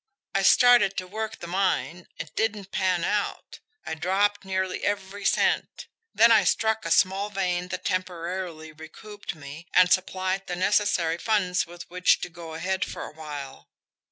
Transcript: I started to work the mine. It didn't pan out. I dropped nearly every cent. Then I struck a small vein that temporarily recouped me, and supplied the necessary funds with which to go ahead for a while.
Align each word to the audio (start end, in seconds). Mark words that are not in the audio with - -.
I 0.33 0.41
started 0.41 0.97
to 0.97 1.05
work 1.05 1.41
the 1.41 1.45
mine. 1.45 2.07
It 2.17 2.35
didn't 2.35 2.71
pan 2.71 3.03
out. 3.03 3.59
I 3.85 3.93
dropped 3.93 4.43
nearly 4.43 4.83
every 4.83 5.23
cent. 5.23 5.85
Then 6.11 6.31
I 6.31 6.43
struck 6.43 6.83
a 6.85 6.89
small 6.89 7.29
vein 7.29 7.67
that 7.67 7.85
temporarily 7.85 8.71
recouped 8.71 9.35
me, 9.35 9.67
and 9.75 9.91
supplied 9.93 10.47
the 10.47 10.55
necessary 10.55 11.19
funds 11.19 11.67
with 11.67 11.87
which 11.87 12.19
to 12.21 12.29
go 12.29 12.55
ahead 12.55 12.83
for 12.83 13.03
a 13.03 13.13
while. 13.13 13.69